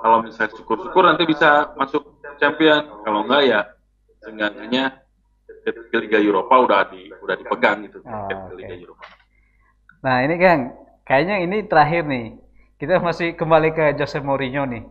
kalau 0.00 0.24
misalnya 0.24 0.56
syukur-syukur 0.56 1.04
nanti 1.04 1.28
bisa 1.28 1.76
masuk 1.76 2.16
champion 2.40 2.88
kalau 3.04 3.28
enggak 3.28 3.42
ya 3.44 3.60
seenggaknya 4.24 4.84
ke 5.66 5.96
Liga 5.98 6.18
Eropa 6.22 6.54
udah 6.62 6.80
di 6.90 7.10
udah 7.10 7.36
dipegang 7.38 7.86
gitu 7.90 7.98
oh, 8.06 8.26
ke 8.30 8.54
Liga 8.58 8.74
Eropa. 8.86 9.04
Nah 10.02 10.16
ini 10.22 10.34
kan 10.38 10.58
kayaknya 11.02 11.36
ini 11.42 11.56
terakhir 11.66 12.02
nih 12.06 12.26
kita 12.78 13.02
masih 13.02 13.34
kembali 13.34 13.74
ke 13.74 13.84
Jose 13.98 14.22
Mourinho 14.22 14.62
nih 14.66 14.84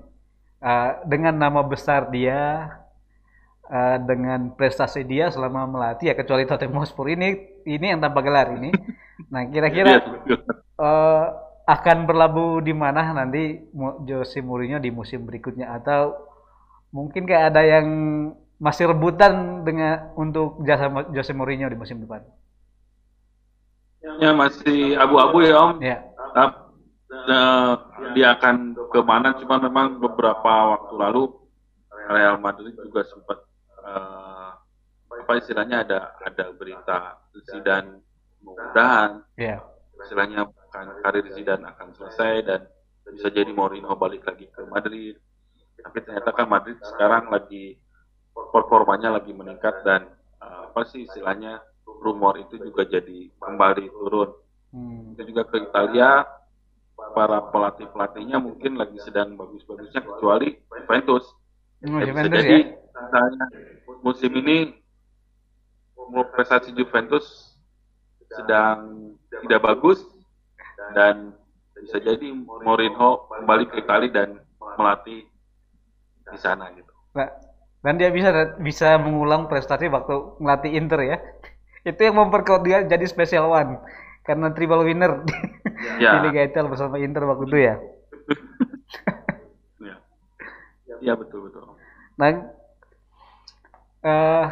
uh, 0.64 1.00
dengan 1.08 1.36
nama 1.36 1.64
besar 1.64 2.12
dia 2.12 2.72
uh, 3.72 3.98
dengan 4.04 4.52
prestasi 4.56 5.08
dia 5.08 5.32
selama 5.32 5.64
melatih 5.70 6.12
ya 6.12 6.16
kecuali 6.18 6.44
Tottenham 6.44 6.84
Hotspur 6.84 7.08
ini 7.08 7.55
ini 7.66 7.86
yang 7.92 8.00
tanpa 8.00 8.22
gelar 8.22 8.54
ini. 8.56 8.72
Nah 9.34 9.44
kira-kira 9.50 10.00
uh, 10.78 11.26
akan 11.66 11.98
berlabuh 12.06 12.62
di 12.62 12.72
mana 12.78 13.12
nanti 13.12 13.58
Jose 14.06 14.40
Mourinho 14.46 14.78
di 14.78 14.94
musim 14.94 15.26
berikutnya 15.26 15.74
atau 15.74 16.14
mungkin 16.94 17.26
kayak 17.26 17.52
ada 17.52 17.62
yang 17.66 17.88
masih 18.62 18.94
rebutan 18.94 19.66
dengan 19.68 20.14
untuk 20.16 20.62
jasa 20.64 20.88
Jose 21.12 21.34
Mourinho 21.34 21.68
di 21.68 21.76
musim 21.76 22.06
depan? 22.06 22.22
Ya 24.22 24.32
masih 24.32 24.96
abu-abu 24.96 25.42
ya 25.42 25.56
Om. 25.58 25.82
Ya. 25.82 25.98
Uh, 27.16 27.74
dia 28.14 28.38
akan 28.38 28.78
ke 28.94 29.00
mana? 29.02 29.34
Cuma 29.42 29.58
memang 29.58 29.98
beberapa 29.98 30.78
waktu 30.78 30.94
lalu 30.94 31.24
Real 32.06 32.38
Madrid 32.38 32.78
juga 32.78 33.02
sempat 33.10 33.42
apa 35.26 35.42
istilahnya 35.42 35.82
ada 35.82 36.14
ada 36.22 36.54
berita 36.54 37.18
Zidane 37.50 37.98
mudahan 38.46 39.26
yeah. 39.42 39.58
istilahnya 40.06 40.46
akan 40.70 41.02
karir 41.02 41.26
Zidane 41.34 41.66
akan 41.66 41.98
selesai 41.98 42.46
dan 42.46 42.62
bisa 43.10 43.34
jadi 43.34 43.50
Mourinho 43.50 43.98
balik 43.98 44.22
lagi 44.30 44.46
ke 44.54 44.62
Madrid 44.70 45.18
tapi 45.82 45.98
ternyata 46.06 46.30
kan 46.30 46.46
Madrid 46.46 46.78
sekarang 46.94 47.34
lagi 47.34 47.82
performanya 48.54 49.18
lagi 49.18 49.34
meningkat 49.34 49.82
dan 49.82 50.14
uh, 50.46 50.70
apa 50.70 50.86
sih 50.94 51.10
istilahnya 51.10 51.58
rumor 52.06 52.38
itu 52.38 52.62
juga 52.62 52.86
jadi 52.86 53.34
kembali 53.42 53.90
turun 53.98 54.30
hmm. 54.78 55.18
itu 55.18 55.34
juga 55.34 55.50
ke 55.50 55.58
Italia 55.58 56.22
para 57.18 57.50
pelatih 57.50 57.90
pelatihnya 57.90 58.38
mungkin 58.38 58.78
lagi 58.78 59.02
sedang 59.02 59.34
bagus-bagusnya 59.34 60.06
kecuali 60.06 60.54
Juventus 60.70 61.34
oh, 61.82 61.98
bisa 61.98 62.30
jadi 62.30 62.58
ya? 62.62 62.78
misalnya 62.78 63.46
musim 64.06 64.32
ini 64.38 64.85
prestasi 66.34 66.74
Juventus 66.76 67.56
sedang 68.30 69.12
tidak 69.46 69.62
bagus 69.64 70.04
dan 70.94 71.34
bisa 71.76 72.00
jadi 72.00 72.28
Mourinho 72.46 73.30
kembali 73.30 73.66
ke 73.70 73.76
Italia 73.84 74.12
dan 74.12 74.30
melatih 74.80 75.28
di 76.26 76.38
sana 76.40 76.72
gitu. 76.74 76.92
Nah, 77.16 77.30
dan 77.86 77.94
dia 78.02 78.10
bisa 78.10 78.58
bisa 78.58 78.98
mengulang 78.98 79.46
prestasi 79.46 79.88
waktu 79.92 80.42
melatih 80.42 80.72
Inter 80.74 81.00
ya. 81.06 81.18
Itu 81.90 82.02
yang 82.02 82.18
memperkuat 82.18 82.66
dia 82.66 82.82
jadi 82.82 83.06
special 83.06 83.54
one 83.54 83.78
karena 84.26 84.50
triple 84.50 84.82
winner 84.82 85.22
ya. 86.02 86.18
di 86.18 86.18
Liga 86.26 86.42
Italia 86.50 86.66
bersama 86.74 86.98
Inter 86.98 87.30
waktu 87.30 87.46
itu 87.46 87.58
ya. 87.62 87.76
ya. 89.86 89.96
Ya 90.98 91.14
betul 91.14 91.46
betul. 91.46 91.78
Nah, 92.18 92.50
uh, 94.02 94.46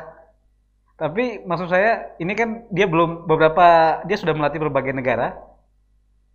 tapi 1.03 1.43
maksud 1.43 1.67
saya 1.67 2.15
ini 2.15 2.31
kan 2.31 2.63
dia 2.71 2.87
belum 2.87 3.27
beberapa 3.27 3.99
dia 4.07 4.15
sudah 4.15 4.31
melatih 4.31 4.63
berbagai 4.63 4.95
negara. 4.95 5.35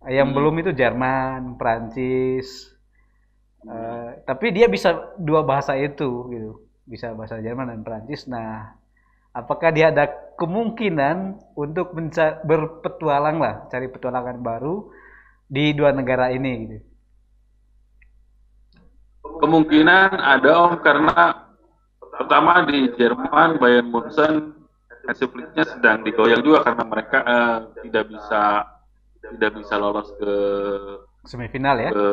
Yang 0.05 0.29
hmm. 0.29 0.37
belum 0.37 0.53
itu 0.61 0.71
Jerman, 0.77 1.57
Prancis. 1.57 2.69
Uh, 3.65 4.13
tapi 4.29 4.53
dia 4.53 4.69
bisa 4.69 5.17
dua 5.17 5.41
bahasa 5.41 5.73
itu 5.73 6.29
gitu. 6.29 6.51
Bisa 6.85 7.17
bahasa 7.17 7.41
Jerman 7.41 7.73
dan 7.73 7.81
Prancis. 7.81 8.29
Nah, 8.29 8.77
apakah 9.33 9.73
dia 9.73 9.89
ada 9.89 10.05
kemungkinan 10.37 11.41
untuk 11.57 11.97
berpetualang 12.45 13.41
lah, 13.41 13.65
cari 13.73 13.89
petualangan 13.89 14.37
baru 14.37 14.85
di 15.49 15.73
dua 15.73 15.97
negara 15.97 16.29
ini 16.29 16.51
gitu? 16.61 16.77
Kemungkinan 19.41 20.13
ada 20.13 20.49
Om 20.69 20.73
karena 20.85 21.49
pertama 22.13 22.69
di 22.69 22.85
Jerman 22.93 23.57
Bayern 23.57 23.89
Munchen 23.89 24.58
Hansi 25.09 25.25
Flicknya 25.25 25.65
sedang 25.65 26.05
digoyang 26.05 26.45
juga 26.45 26.61
karena 26.69 26.85
mereka 26.85 27.17
uh, 27.25 27.57
tidak 27.81 28.13
bisa 28.13 28.61
tidak 29.25 29.51
bisa 29.57 29.73
lolos 29.81 30.13
ke 30.21 30.33
semifinal 31.25 31.75
ya 31.81 31.89
ke 31.89 32.07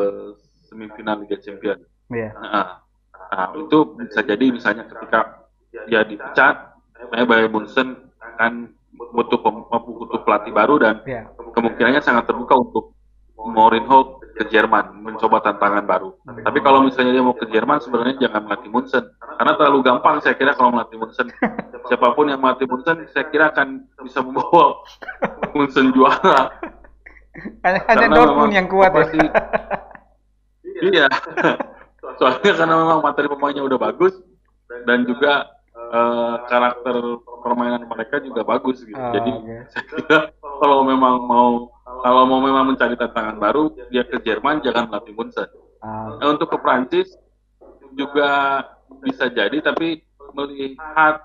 semifinal 0.65 1.21
Liga 1.21 1.37
Champions. 1.45 1.85
Iya. 2.09 2.33
Nah, 2.41 2.81
nah, 3.29 3.49
itu 3.53 3.79
bisa 4.00 4.25
jadi 4.25 4.49
misalnya 4.49 4.88
ketika 4.88 5.45
dia 5.87 6.09
dipecat, 6.09 6.73
saya 7.12 7.25
Bayern 7.29 7.53
Munchen 7.53 8.09
akan 8.17 8.73
butuh 8.97 9.38
butuh 9.45 10.21
pelatih 10.25 10.57
baru 10.57 10.81
dan 10.81 11.05
yeah. 11.05 11.29
kemungkinannya 11.53 12.00
sangat 12.00 12.25
terbuka 12.33 12.57
untuk 12.57 12.97
Mourinho 13.37 14.15
ke 14.37 14.45
Jerman 14.52 15.00
mencoba 15.00 15.40
tantangan 15.40 15.88
baru. 15.88 16.12
Tapi 16.45 16.59
kalau 16.61 16.85
misalnya 16.85 17.16
dia 17.16 17.25
mau 17.25 17.33
ke 17.33 17.49
Jerman 17.49 17.81
sebenarnya 17.81 18.28
jangan 18.28 18.45
melatih 18.45 18.69
Munchen 18.69 19.05
karena 19.16 19.52
terlalu 19.57 19.78
gampang 19.81 20.21
saya 20.21 20.37
kira 20.37 20.52
kalau 20.52 20.76
melatih 20.76 21.00
Munchen. 21.00 21.33
Siapa 21.88 22.12
pun 22.12 22.28
yang 22.28 22.45
melatih 22.45 22.69
Munchen 22.69 23.09
saya 23.16 23.25
kira 23.33 23.49
akan 23.49 23.88
bisa 24.05 24.21
membawa 24.21 24.85
Munchen 25.57 25.88
juara. 25.97 26.52
Hanya, 27.64 27.81
hanya 27.88 28.09
Dortmund 28.12 28.52
yang 28.52 28.69
kuat 28.69 28.93
ya. 28.93 29.05
iya. 30.85 31.07
Soalnya 32.21 32.52
karena 32.57 32.75
memang 32.76 33.00
materi 33.05 33.28
pemainnya 33.28 33.64
udah 33.64 33.76
bagus 33.81 34.16
dan 34.88 35.05
juga 35.05 35.49
uh, 35.93 36.45
karakter 36.49 36.97
permainan 37.45 37.85
mereka 37.88 38.21
juga 38.21 38.45
bagus 38.45 38.81
gitu. 38.85 38.97
Oh, 38.97 39.12
Jadi 39.12 39.31
okay. 39.33 39.61
saya 39.73 39.85
kira 39.85 40.19
kalau 40.61 40.85
memang 40.85 41.25
mau 41.25 41.75
kalau 42.03 42.23
mau 42.29 42.41
memang 42.43 42.75
mencari 42.75 42.99
tantangan 42.99 43.37
baru 43.38 43.73
dia 43.88 44.05
ke 44.05 44.21
Jerman 44.21 44.61
jangan 44.65 44.91
melatih 44.91 45.15
Munchen. 45.17 45.49
Oh. 45.81 46.19
Nah, 46.19 46.26
untuk 46.35 46.50
ke 46.53 46.59
Prancis 46.61 47.15
juga 47.97 48.62
bisa 49.03 49.31
jadi 49.31 49.59
tapi 49.62 50.05
melihat 50.37 51.23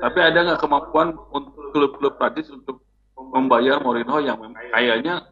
tapi 0.00 0.18
ada 0.20 0.38
nggak 0.52 0.60
kemampuan 0.64 1.12
untuk 1.28 1.70
klub-klub 1.74 2.14
Prancis 2.16 2.48
untuk 2.48 2.80
membayar 3.14 3.82
Mourinho 3.82 4.22
yang 4.22 4.40
kayaknya 4.72 5.28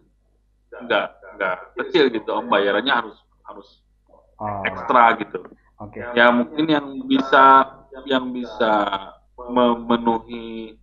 nggak 0.73 1.07
nggak 1.39 1.57
kecil 1.81 2.13
gitu, 2.13 2.29
pembayarannya 2.29 2.93
harus 2.93 3.17
harus 3.49 3.69
oh. 4.41 4.63
ekstra 4.67 5.17
gitu. 5.21 5.41
Okay. 5.89 6.05
Ya 6.15 6.31
mungkin 6.31 6.65
yang 6.69 6.87
bisa 7.09 7.67
yang 8.07 8.31
bisa 8.31 8.73
memenuhi 9.37 10.79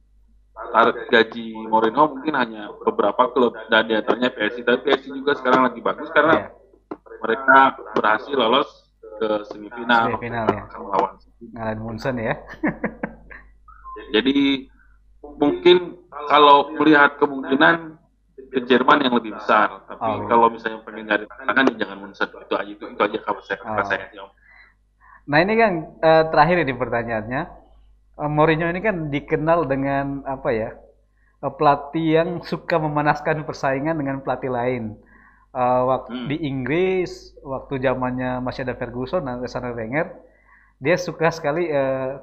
target 0.70 1.08
gaji 1.10 1.46
Mourinho 1.68 2.04
mungkin 2.14 2.36
hanya 2.38 2.70
beberapa 2.84 3.32
klub 3.34 3.54
dan 3.72 3.88
di 3.88 3.94
antaranya 3.98 4.30
PSG. 4.34 4.64
Tapi 4.64 4.80
PSG 4.86 5.06
juga 5.16 5.34
sekarang 5.38 5.68
lagi 5.68 5.80
bagus 5.82 6.10
karena 6.12 6.48
yeah. 6.48 6.50
mereka 7.20 7.58
berhasil 7.96 8.36
lolos 8.36 8.70
ke 9.20 9.30
semifinal, 9.52 10.16
semifinal 10.16 10.46
ya. 10.48 10.64
melawan 10.80 11.14
Ngalahin 11.40 11.80
Munson 11.84 12.16
ya. 12.20 12.36
Jadi 14.16 14.68
mungkin 15.38 16.00
kalau 16.32 16.72
melihat 16.80 17.20
kemungkinan 17.20 18.00
ke 18.50 18.60
Jerman 18.66 19.06
yang 19.06 19.14
lebih 19.14 19.38
besar, 19.38 19.86
tapi 19.86 20.10
oh, 20.10 20.16
iya. 20.24 20.26
kalau 20.26 20.48
misalnya 20.50 20.82
pengen 20.82 21.06
nyari 21.06 21.26
tantangan 21.30 21.70
ya 21.70 21.76
jangan 21.86 21.98
Munson 22.02 22.28
itu 22.34 22.56
aja 22.58 22.72
itu, 22.72 22.86
itu 22.90 23.02
aja 23.06 23.18
kalau 23.22 23.42
saya 23.46 23.60
oh. 23.62 23.86
saya 23.86 24.08
Nah 25.30 25.38
ini 25.46 25.54
kan 25.54 25.72
uh, 26.02 26.24
terakhir 26.34 26.66
ini 26.66 26.74
pertanyaannya. 26.74 27.42
Uh, 28.20 28.28
Mourinho 28.28 28.68
ini 28.68 28.84
kan 28.84 29.08
dikenal 29.08 29.64
dengan 29.64 30.28
apa 30.28 30.52
ya 30.52 30.70
uh, 31.40 31.54
pelatih 31.56 32.08
yang 32.20 32.30
suka 32.44 32.76
memanaskan 32.76 33.48
persaingan 33.48 33.96
dengan 33.96 34.20
pelatih 34.20 34.52
lain. 34.52 34.84
Uh, 35.50 35.82
waktu 35.90 36.14
hmm. 36.14 36.28
di 36.30 36.38
Inggris 36.46 37.34
waktu 37.42 37.82
zamannya 37.82 38.38
masih 38.44 38.70
ada 38.70 38.78
Ferguson 38.78 39.26
dan 39.26 39.42
Arsene 39.42 39.74
Wenger, 39.74 40.14
dia 40.78 40.94
suka 41.00 41.34
sekali 41.34 41.74
uh, 41.74 42.22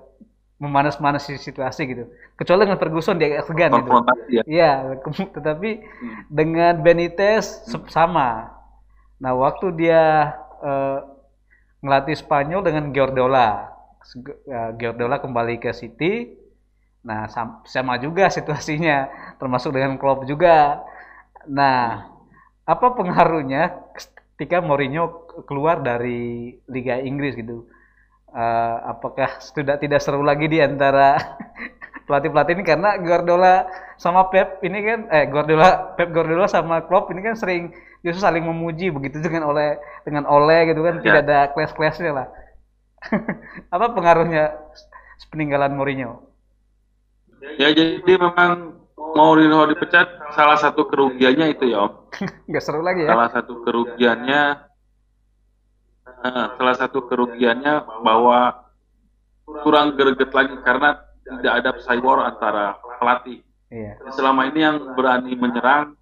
memanas-manasi 0.56 1.36
situasi 1.36 1.82
gitu. 1.84 2.04
Kecuali 2.38 2.64
dengan 2.64 2.80
Ferguson 2.80 3.16
dia 3.20 3.44
segan 3.44 3.72
gitu. 3.76 3.90
Ya. 4.30 4.42
Iya, 4.46 4.72
tetapi 5.36 5.70
hmm. 5.80 6.22
dengan 6.30 6.74
Benitez 6.80 7.66
hmm. 7.66 7.88
sama. 7.90 8.52
Nah 9.20 9.32
waktu 9.36 9.72
dia 9.76 10.32
uh, 10.60 11.04
ngelatih 11.84 12.16
Spanyol 12.16 12.62
dengan 12.64 12.92
Guardiola. 12.92 13.75
Guardiola 14.78 15.18
kembali 15.18 15.58
ke 15.58 15.70
City. 15.74 16.30
Nah, 17.06 17.30
sama 17.66 17.98
juga 18.02 18.26
situasinya, 18.30 19.06
termasuk 19.38 19.74
dengan 19.74 19.94
Klopp 19.98 20.26
juga. 20.26 20.82
Nah, 21.46 22.06
apa 22.66 22.86
pengaruhnya 22.98 23.94
ketika 24.34 24.58
Mourinho 24.58 25.26
keluar 25.46 25.80
dari 25.82 26.54
Liga 26.66 26.98
Inggris 26.98 27.38
gitu? 27.38 27.70
Uh, 28.36 28.92
apakah 28.92 29.40
sudah 29.40 29.80
tidak 29.80 30.02
seru 30.02 30.20
lagi 30.20 30.50
di 30.50 30.60
antara 30.60 31.16
pelatih-pelatih 32.10 32.52
ini 32.58 32.64
karena 32.68 33.00
Guardiola 33.00 33.64
sama 33.96 34.28
Pep 34.28 34.60
ini 34.60 34.78
kan 34.84 35.00
eh 35.08 35.24
Guardiola 35.24 35.96
Pep 35.96 36.12
Guardiola 36.12 36.44
sama 36.44 36.84
Klopp 36.84 37.08
ini 37.16 37.24
kan 37.24 37.32
sering 37.32 37.72
justru 38.04 38.20
saling 38.20 38.44
memuji 38.44 38.92
begitu 38.92 39.24
dengan 39.24 39.48
oleh 39.48 39.80
dengan 40.04 40.28
oleh 40.28 40.68
gitu 40.68 40.84
kan 40.84 41.00
ya. 41.00 41.02
tidak 41.02 41.20
ada 41.24 41.38
kelas-kelasnya 41.56 42.12
lah 42.12 42.26
apa 43.74 43.86
pengaruhnya 43.92 44.56
peninggalan 45.30 45.74
Mourinho? 45.74 46.26
Ya 47.60 47.72
jadi 47.72 48.02
memang 48.04 48.80
Mourinho 48.96 49.64
dipecat 49.70 50.32
salah 50.34 50.58
satu 50.60 50.88
kerugiannya 50.88 51.56
itu 51.56 51.72
ya 51.72 51.88
om. 51.88 51.92
Nggak 52.48 52.62
seru 52.64 52.80
lagi 52.84 53.06
ya. 53.06 53.12
Salah 53.14 53.30
satu 53.32 53.52
kerugiannya 53.64 54.42
nah, 56.26 56.46
salah 56.56 56.76
satu 56.76 56.98
kerugiannya 57.06 57.74
bahwa 58.02 58.66
kurang 59.62 59.94
greget 59.94 60.30
lagi 60.34 60.56
karena 60.66 61.00
tidak 61.26 61.52
ada 61.62 61.70
cyber 61.82 62.18
antara 62.22 62.66
pelatih. 62.98 63.46
Iya. 63.66 63.98
selama 64.14 64.46
ini 64.46 64.62
yang 64.62 64.94
berani 64.94 65.34
menyerang 65.34 65.98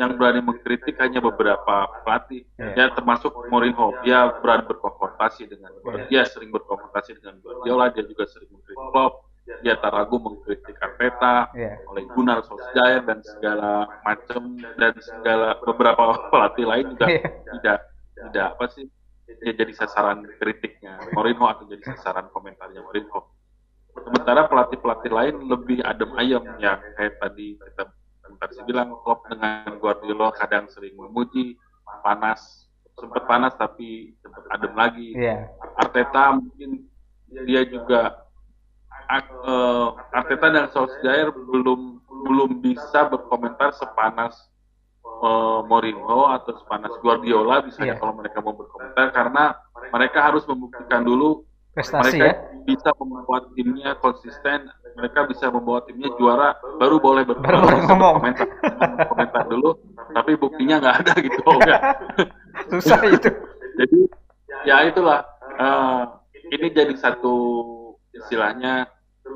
yang 0.00 0.16
berani 0.16 0.40
mengkritik 0.40 0.96
hanya 0.98 1.20
beberapa 1.20 1.88
pelatih 2.04 2.46
yeah. 2.56 2.74
ya 2.74 2.94
termasuk 2.96 3.32
Mourinho 3.52 3.92
dia 4.06 4.32
berani 4.40 4.64
berkonfrontasi 4.66 5.50
dengan 5.50 5.72
yeah. 5.84 6.06
dia 6.08 6.22
sering 6.28 6.48
berkonfrontasi 6.48 7.18
dengan 7.20 7.38
Guardiola 7.44 7.92
dia 7.92 8.04
juga 8.06 8.24
sering 8.28 8.48
mengkritik 8.50 8.88
Klopp 8.92 9.28
dia 9.60 9.74
tak 9.76 9.92
ragu 9.92 10.16
mengkritik 10.22 10.76
Arteta 10.78 11.50
yeah. 11.52 11.76
oleh 11.90 12.06
Gunnar 12.14 12.46
Solskjaer 12.46 13.02
dan 13.04 13.20
segala 13.26 13.90
macam 14.06 14.56
dan 14.78 14.94
segala 15.02 15.58
beberapa 15.60 16.30
pelatih 16.30 16.66
lain 16.66 16.84
juga 16.96 17.06
yeah. 17.10 17.30
tidak 17.58 17.78
tidak 18.30 18.46
apa 18.56 18.64
sih 18.72 18.86
dia 19.42 19.52
jadi 19.56 19.72
sasaran 19.74 20.24
kritiknya 20.38 21.02
Mourinho 21.12 21.46
atau 21.48 21.66
jadi 21.66 21.82
sasaran 21.94 22.30
komentarnya 22.30 22.80
Mourinho 22.80 23.32
sementara 23.92 24.48
pelatih-pelatih 24.48 25.12
lain 25.12 25.34
lebih 25.52 25.84
adem 25.84 26.10
ayam 26.16 26.44
ya 26.56 26.80
kayak 26.96 27.20
tadi 27.20 27.60
kita 27.60 27.92
tadi 28.42 28.58
bilang 28.66 28.90
Klopp 29.06 29.30
dengan 29.30 29.78
Guardiola 29.78 30.34
kadang 30.34 30.66
sering 30.66 30.98
memuji 30.98 31.54
panas 32.02 32.66
sempat 32.98 33.22
panas 33.30 33.54
tapi 33.54 34.10
sempat 34.18 34.42
adem 34.50 34.74
lagi 34.74 35.14
yeah. 35.14 35.46
Arteta 35.78 36.34
mungkin 36.34 36.90
dia 37.46 37.62
juga 37.64 38.26
uh, 39.46 39.94
Arteta 40.10 40.50
dan 40.50 40.66
Solskjaer 40.74 41.30
belum 41.30 42.02
belum 42.26 42.50
bisa 42.58 43.06
berkomentar 43.06 43.72
sepanas 43.78 44.50
uh, 45.22 45.62
Mourinho 45.62 46.34
atau 46.34 46.58
sepanas 46.58 46.92
Guardiola 46.98 47.62
misalnya 47.62 47.94
yeah. 47.94 48.00
kalau 48.02 48.18
mereka 48.18 48.38
mau 48.42 48.58
berkomentar 48.58 49.14
karena 49.14 49.54
mereka 49.94 50.18
harus 50.18 50.42
membuktikan 50.50 51.06
dulu 51.06 51.46
Prestasi, 51.72 52.20
mereka 52.20 52.26
ya? 52.26 52.34
bisa 52.68 52.90
membuat 53.00 53.48
timnya 53.56 53.96
konsisten 54.02 54.68
mereka 54.96 55.26
bisa 55.28 55.48
membawa 55.48 55.80
timnya 55.84 56.10
juara 56.16 56.56
baru 56.78 56.96
boleh 57.00 57.22
ber 57.26 57.38
baru 57.40 57.56
boleh 57.64 57.80
ngomong. 57.88 58.14
Komentar, 58.20 58.48
komentar 59.08 59.44
dulu 59.48 59.70
tapi 60.12 60.32
buktinya 60.36 60.76
nggak 60.82 60.96
ada 61.04 61.12
gitu 61.18 61.40
enggak 61.46 61.80
susah 62.70 63.00
itu. 63.08 63.30
Jadi 63.80 63.98
ya 64.68 64.84
itulah 64.86 65.24
uh, 65.58 66.02
ini 66.52 66.68
jadi 66.70 66.92
satu 66.96 67.34
istilahnya 68.12 68.86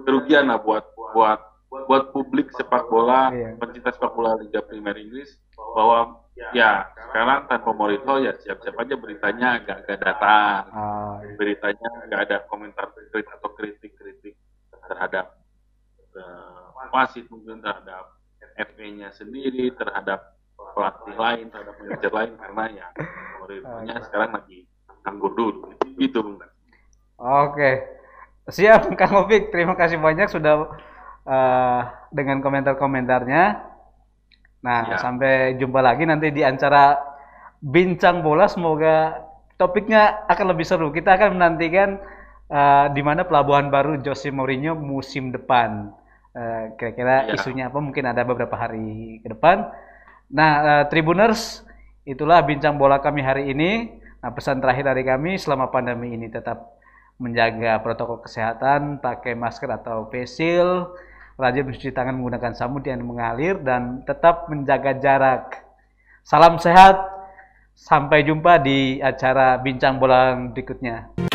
kerugian 0.05 0.53
lah 0.53 0.61
buat 0.61 0.85
buat 1.17 1.41
buat 1.87 2.15
publik 2.15 2.53
sepak 2.55 2.89
bola 2.89 3.31
iya. 3.35 3.53
pencinta 3.59 3.91
sepak 3.93 4.15
bola 4.15 4.39
Liga 4.39 4.63
Premier 4.65 4.97
Inggris 4.97 5.37
bahwa 5.75 6.25
ya 6.53 6.89
sekarang 7.09 7.49
tanpa 7.49 7.71
Mourinho 7.73 8.21
ya 8.21 8.33
siap-siap 8.37 8.77
aja 8.77 8.95
beritanya 8.97 9.61
agak-agak 9.61 9.99
datang. 10.01 10.63
Ah, 10.73 11.17
iya. 11.25 11.33
beritanya 11.37 11.89
nggak 12.09 12.21
ada 12.29 12.37
komentar 12.49 12.93
kritik 12.93 13.27
atau 13.33 13.51
kritik-kritik 13.57 14.35
terhadap 14.87 15.36
wasit 16.93 17.27
mungkin 17.29 17.61
terhadap 17.61 18.17
FA-nya 18.57 19.13
sendiri, 19.13 19.73
terhadap 19.77 20.37
pelatih 20.57 21.17
lain, 21.17 21.47
terhadap 21.53 21.75
manajer 21.81 22.13
lain 22.13 22.33
karena 22.37 22.65
ya 22.73 22.87
Mourinho-nya 23.41 23.97
sekarang 24.09 24.31
lagi 24.33 24.59
nganggur 25.05 25.33
dulu. 25.37 25.73
Itu 25.97 26.41
Oke. 27.17 27.71
Siap 28.47 28.89
Kang 29.01 29.27
Opik, 29.27 29.51
terima 29.51 29.75
kasih 29.75 29.99
banyak 29.99 30.29
sudah 30.31 30.71
uh, 31.27 31.81
dengan 32.13 32.41
komentar-komentarnya. 32.45 33.45
Nah, 34.63 34.81
ya. 34.95 34.99
sampai 34.99 35.55
jumpa 35.61 35.79
lagi 35.79 36.09
nanti 36.09 36.35
di 36.35 36.43
acara 36.43 36.99
Bincang 37.63 38.21
Bola 38.21 38.47
semoga 38.47 39.27
topiknya 39.57 40.29
akan 40.29 40.47
lebih 40.55 40.67
seru. 40.69 40.89
Kita 40.93 41.17
akan 41.17 41.41
menantikan 41.41 41.99
uh, 42.53 42.87
di 42.93 43.01
mana 43.01 43.25
pelabuhan 43.25 43.73
baru 43.73 43.99
Jose 44.05 44.29
Mourinho 44.31 44.77
musim 44.77 45.33
depan. 45.33 45.91
Eh, 46.37 46.65
kira-kira 46.77 47.33
Iya. 47.33 47.41
isunya 47.41 47.65
apa 47.73 47.81
mungkin 47.81 48.05
ada 48.05 48.21
beberapa 48.21 48.53
hari 48.53 49.25
ke 49.25 49.29
depan. 49.33 49.73
Nah, 50.29 50.53
eh, 50.61 50.85
Tribuners, 50.93 51.65
itulah 52.05 52.45
bincang 52.45 52.77
bola 52.77 53.01
kami 53.01 53.25
hari 53.25 53.57
ini. 53.57 53.97
Nah, 54.21 54.37
pesan 54.37 54.61
terakhir 54.61 54.85
dari 54.85 55.01
kami 55.01 55.41
selama 55.41 55.73
pandemi 55.73 56.13
ini 56.13 56.29
tetap 56.29 56.77
menjaga 57.17 57.81
protokol 57.81 58.21
kesehatan, 58.21 59.01
pakai 59.01 59.33
masker 59.33 59.71
atau 59.81 60.13
face 60.13 60.37
shield, 60.37 60.93
rajin 61.41 61.65
mencuci 61.65 61.89
tangan 61.97 62.13
menggunakan 62.13 62.53
sabun 62.53 62.85
yang 62.85 63.01
mengalir 63.01 63.57
dan 63.65 64.05
tetap 64.05 64.53
menjaga 64.53 64.93
jarak. 65.01 65.65
Salam 66.21 66.61
sehat. 66.61 67.17
Sampai 67.77 68.25
jumpa 68.25 68.57
di 68.57 69.05
acara 69.05 69.61
bincang 69.61 70.01
bola 70.01 70.33
berikutnya. 70.33 71.26